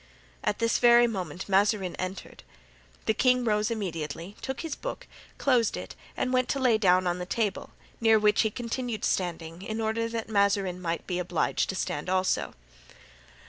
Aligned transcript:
At 0.43 0.57
this 0.57 0.79
very 0.79 1.05
moment 1.05 1.47
Mazarin 1.47 1.95
entered. 1.97 2.41
The 3.05 3.13
king 3.13 3.43
rose 3.45 3.69
immediately, 3.69 4.35
took 4.41 4.61
his 4.61 4.73
book, 4.73 5.05
closed 5.37 5.77
it 5.77 5.93
and 6.17 6.33
went 6.33 6.49
to 6.49 6.59
lay 6.59 6.73
it 6.73 6.81
down 6.81 7.05
on 7.05 7.19
the 7.19 7.25
table, 7.27 7.69
near 7.99 8.17
which 8.17 8.41
he 8.41 8.49
continued 8.49 9.05
standing, 9.05 9.61
in 9.61 9.79
order 9.79 10.09
that 10.09 10.27
Mazarin 10.27 10.81
might 10.81 11.05
be 11.05 11.19
obliged 11.19 11.69
to 11.69 11.75
stand 11.75 12.09
also. 12.09 12.55